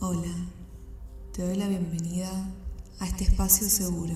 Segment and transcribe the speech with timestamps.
[0.00, 0.32] Hola,
[1.32, 2.30] te doy la bienvenida
[3.00, 4.14] a este espacio seguro.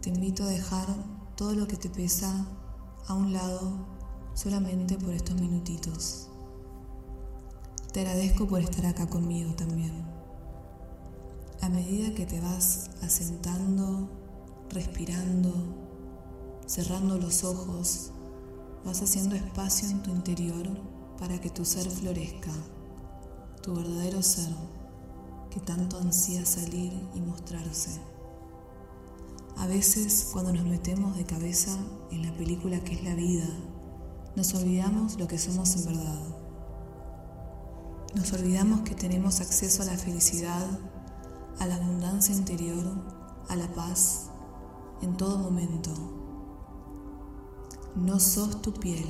[0.00, 0.88] Te invito a dejar
[1.36, 2.44] todo lo que te pesa
[3.06, 3.86] a un lado
[4.34, 6.28] solamente por estos minutitos.
[7.92, 10.04] Te agradezco por estar acá conmigo también.
[11.60, 14.08] A medida que te vas asentando,
[14.70, 15.52] respirando,
[16.66, 18.10] cerrando los ojos,
[18.84, 20.66] vas haciendo espacio en tu interior
[21.16, 22.50] para que tu ser florezca,
[23.62, 24.48] tu verdadero ser
[25.50, 28.00] que tanto ansía salir y mostrarse.
[29.56, 31.70] A veces cuando nos metemos de cabeza
[32.10, 33.46] en la película que es la vida,
[34.34, 36.20] nos olvidamos lo que somos en verdad.
[38.14, 40.66] Nos olvidamos que tenemos acceso a la felicidad,
[41.58, 42.84] a la abundancia interior,
[43.48, 44.30] a la paz,
[45.02, 45.90] en todo momento.
[47.94, 49.06] No sos tu piel,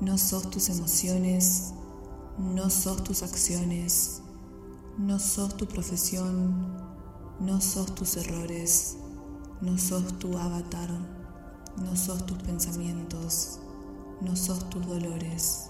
[0.00, 1.74] no sos tus emociones,
[2.38, 4.20] no sos tus acciones,
[4.98, 6.76] no sos tu profesión,
[7.38, 8.96] no sos tus errores,
[9.60, 10.90] no sos tu avatar,
[11.76, 13.60] no sos tus pensamientos,
[14.20, 15.68] no sos tus dolores,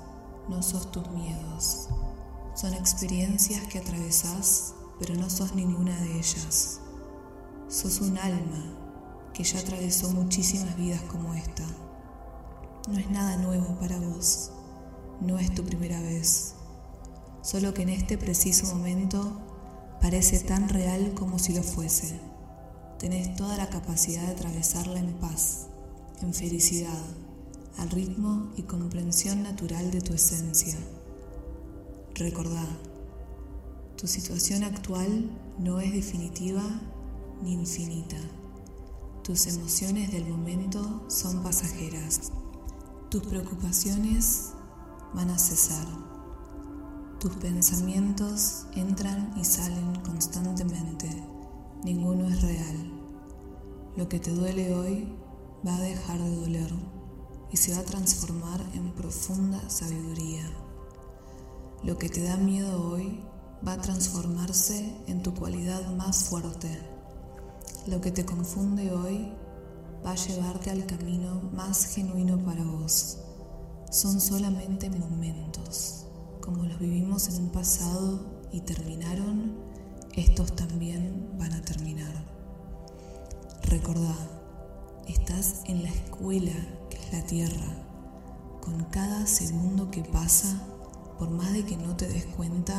[0.48, 1.88] no sos tus miedos.
[2.54, 6.80] Son experiencias que atravesás, pero no sos ninguna de ellas.
[7.68, 11.64] Sos un alma que ya atravesó muchísimas vidas como esta.
[12.88, 14.50] No es nada nuevo para vos,
[15.20, 16.53] no es tu primera vez,
[17.44, 19.38] solo que en este preciso momento
[20.00, 22.18] parece tan real como si lo fuese.
[22.98, 25.66] Tenés toda la capacidad de atravesarla en paz,
[26.22, 27.02] en felicidad,
[27.76, 30.76] al ritmo y comprensión natural de tu esencia.
[32.14, 32.64] Recordá,
[33.98, 36.62] tu situación actual no es definitiva
[37.42, 38.16] ni infinita.
[39.22, 42.32] Tus emociones del momento son pasajeras.
[43.10, 44.52] Tus preocupaciones
[45.12, 46.13] van a cesar.
[47.24, 51.08] Tus pensamientos entran y salen constantemente.
[51.82, 52.92] Ninguno es real.
[53.96, 55.08] Lo que te duele hoy
[55.66, 56.70] va a dejar de doler
[57.50, 60.44] y se va a transformar en profunda sabiduría.
[61.82, 63.24] Lo que te da miedo hoy
[63.66, 66.68] va a transformarse en tu cualidad más fuerte
[67.86, 69.32] lo que te confunde hoy
[70.04, 73.16] va a llevarte al camino más genuino para vos.
[73.90, 76.04] Son solamente momentos.
[76.44, 78.20] Como los vivimos en un pasado
[78.52, 79.56] y terminaron,
[80.12, 82.12] estos también van a terminar.
[83.62, 84.14] Recordá,
[85.08, 86.52] estás en la escuela
[86.90, 87.86] que es la Tierra.
[88.60, 90.62] Con cada segundo que pasa,
[91.18, 92.78] por más de que no te des cuenta,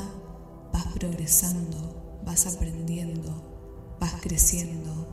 [0.71, 5.07] vas progresando, vas aprendiendo, vas creciendo.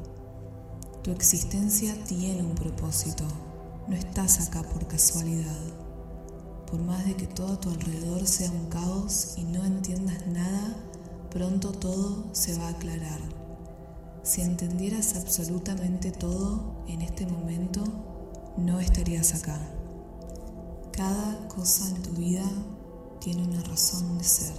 [1.03, 3.25] Tu existencia tiene un propósito.
[3.89, 5.82] No estás acá por casualidad.
[6.73, 10.75] Por más de que todo a tu alrededor sea un caos y no entiendas nada,
[11.31, 13.21] pronto todo se va a aclarar.
[14.23, 17.85] Si entendieras absolutamente todo en este momento,
[18.57, 19.61] no estarías acá.
[20.93, 22.45] Cada cosa en tu vida
[23.21, 24.55] tiene una razón de ser.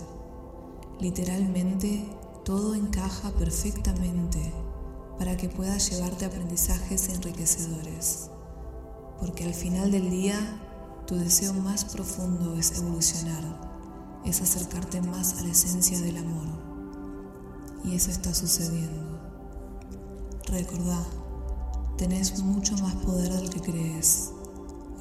[1.00, 2.08] Literalmente
[2.46, 4.54] todo encaja perfectamente
[5.18, 8.30] para que puedas llevarte aprendizajes enriquecedores.
[9.20, 10.38] Porque al final del día,
[11.06, 16.48] tu deseo más profundo es evolucionar, es acercarte más a la esencia del amor.
[17.84, 19.20] Y eso está sucediendo.
[20.48, 21.06] Recordá,
[21.98, 24.32] tenés mucho más poder del que crees.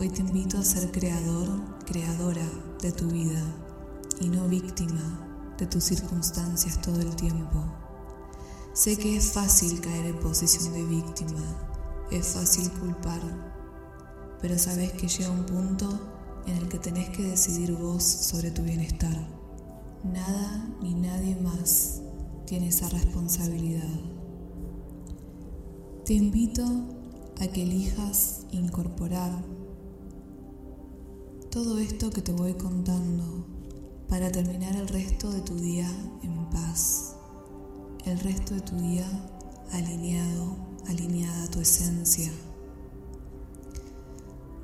[0.00, 1.48] Hoy te invito a ser creador,
[1.86, 2.48] creadora
[2.80, 3.42] de tu vida
[4.20, 7.62] y no víctima de tus circunstancias todo el tiempo.
[8.72, 11.42] Sé que es fácil caer en posición de víctima,
[12.10, 13.20] es fácil culpar,
[14.42, 15.88] pero sabes que llega un punto
[16.46, 19.16] en el que tenés que decidir vos sobre tu bienestar.
[20.02, 22.02] Nada ni nadie más
[22.44, 23.88] tiene esa responsabilidad.
[26.04, 26.64] Te invito
[27.40, 29.44] a que elijas incorporar
[31.50, 33.46] todo esto que te voy contando
[34.08, 35.88] para terminar el resto de tu día
[36.22, 37.14] en paz,
[38.04, 39.06] el resto de tu día
[39.70, 40.56] alineado,
[40.88, 42.30] alineada a tu esencia.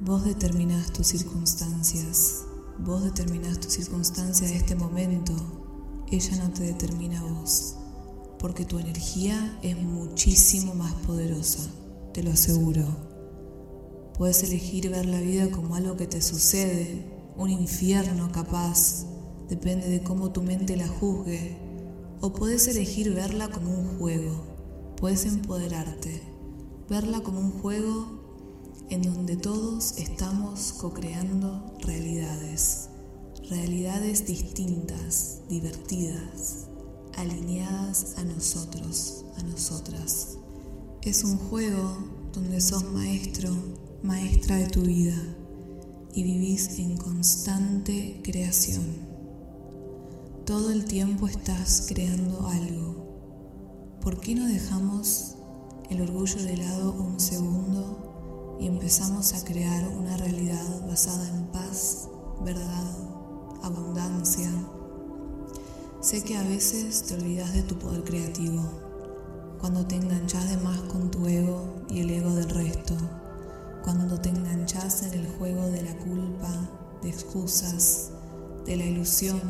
[0.00, 2.44] Vos determinás tus circunstancias,
[2.78, 5.32] vos determinás tu circunstancia de este momento,
[6.08, 7.74] ella no te determina vos,
[8.38, 11.68] porque tu energía es muchísimo más poderosa,
[12.14, 12.84] te lo aseguro.
[14.16, 17.04] Puedes elegir ver la vida como algo que te sucede,
[17.36, 19.04] un infierno capaz,
[19.48, 21.58] depende de cómo tu mente la juzgue,
[22.20, 26.22] o puedes elegir verla como un juego, puedes empoderarte,
[26.88, 28.18] verla como un juego
[28.90, 32.88] en donde todos estamos co-creando realidades,
[33.50, 36.69] realidades distintas, divertidas,
[37.17, 40.38] alineadas a nosotros, a nosotras.
[41.02, 41.99] Es un juego
[42.32, 43.50] donde sos maestro,
[44.02, 45.17] maestra de tu vida
[46.14, 48.87] y vivís en constante creación.
[50.46, 53.99] Todo el tiempo estás creando algo.
[54.00, 55.34] ¿Por qué no dejamos
[55.91, 58.07] el orgullo de lado un segundo
[58.58, 62.08] y empezamos a crear una realidad basada en paz,
[62.44, 62.84] verdad,
[63.62, 64.50] abundancia?
[66.00, 68.62] Sé que a veces te olvidas de tu poder creativo,
[69.60, 72.94] cuando te enganchas de más con tu ego y el ego del resto
[73.88, 76.50] cuando te enganchas en el juego de la culpa,
[77.00, 78.10] de excusas,
[78.66, 79.40] de la ilusión,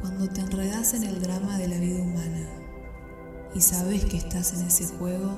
[0.00, 2.48] cuando te enredas en el drama de la vida humana
[3.54, 5.36] y sabes que estás en ese juego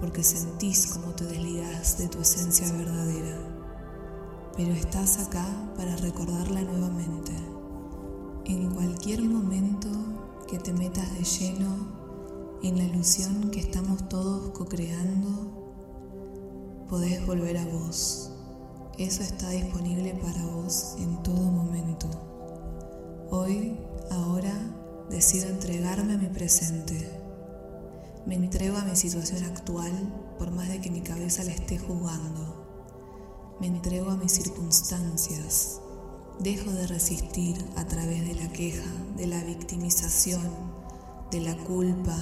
[0.00, 3.38] porque sentís como te desligas de tu esencia verdadera,
[4.56, 5.46] pero estás acá
[5.76, 7.32] para recordarla nuevamente.
[8.44, 9.88] En cualquier momento
[10.46, 11.94] que te metas de lleno
[12.62, 15.64] en la ilusión que estamos todos co-creando,
[16.88, 18.30] podés volver a vos.
[18.98, 22.06] Eso está disponible para vos en todo momento.
[23.30, 23.76] Hoy,
[24.10, 24.52] ahora,
[25.10, 27.23] decido entregarme a mi presente.
[28.26, 29.92] Me entrego a mi situación actual
[30.38, 32.64] por más de que mi cabeza la esté jugando.
[33.60, 35.82] Me entrego a mis circunstancias.
[36.38, 40.40] Dejo de resistir a través de la queja, de la victimización,
[41.30, 42.16] de la culpa.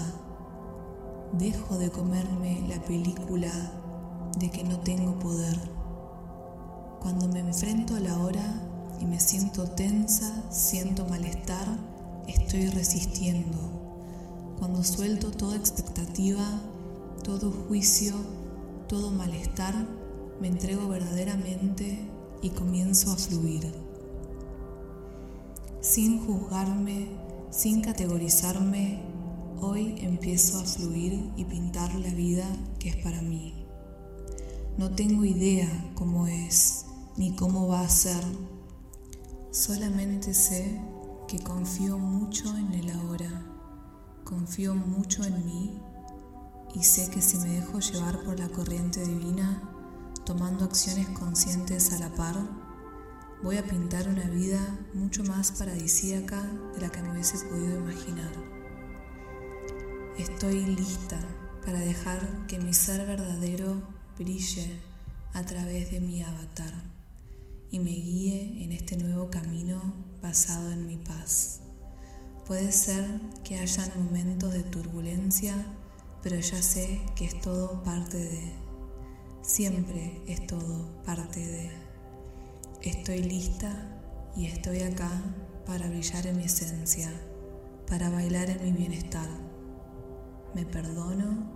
[1.35, 3.53] Dejo de comerme la película
[4.37, 5.57] de que no tengo poder.
[7.01, 8.61] Cuando me enfrento a la hora
[9.01, 11.79] y me siento tensa, siento malestar,
[12.27, 13.92] estoy resistiendo.
[14.63, 16.47] Cuando suelto toda expectativa,
[17.25, 18.15] todo juicio,
[18.87, 19.75] todo malestar,
[20.41, 21.99] me entrego verdaderamente
[22.43, 23.75] y comienzo a fluir.
[25.81, 27.09] Sin juzgarme,
[27.51, 29.03] sin categorizarme,
[29.61, 32.47] hoy empiezo a fluir y pintar la vida
[32.79, 33.67] que es para mí.
[34.79, 36.87] No tengo idea cómo es
[37.17, 38.23] ni cómo va a ser.
[39.51, 40.81] Solamente sé
[41.27, 43.52] que confío mucho en el ahora,
[44.33, 45.79] confío mucho en mí
[46.75, 49.63] y sé que si me dejo llevar por la corriente divina,
[50.25, 52.37] tomando acciones conscientes a la par,
[53.43, 54.59] voy a pintar una vida
[54.95, 56.43] mucho más paradisíaca
[56.75, 58.33] de la que me hubiese podido imaginar.
[60.17, 61.21] Estoy lista
[61.67, 63.83] para dejar que mi ser verdadero
[64.19, 64.81] brille
[65.35, 66.73] a través de mi avatar
[67.71, 69.93] y me guíe en este nuevo camino
[70.23, 71.62] basado en mi paz.
[72.53, 73.07] Puede ser
[73.45, 75.55] que hayan momentos de turbulencia,
[76.23, 78.53] pero ya sé que es todo parte de.
[79.41, 81.71] Siempre es todo parte de.
[82.83, 83.73] Estoy lista
[84.37, 85.09] y estoy acá
[85.65, 87.11] para brillar en mi esencia,
[87.89, 89.31] para bailar en mi bienestar.
[90.55, 91.47] Me perdono,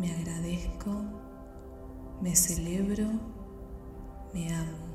[0.00, 1.04] me agradezco
[2.20, 3.06] me celebro,
[4.32, 4.88] me amo.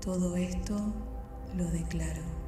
[0.00, 0.94] Todo esto
[1.54, 2.43] lo declaro.